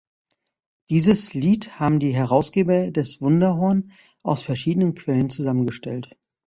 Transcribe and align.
Dieses 0.89 1.35
Lied 1.35 1.79
haben 1.79 1.99
die 1.99 2.09
Herausgeber 2.15 2.89
des 2.89 3.21
"Wunderhorn" 3.21 3.91
aus 4.23 4.41
verschiedenen 4.41 4.95
Quellen 4.95 5.29
zusammengestellt. 5.29 6.17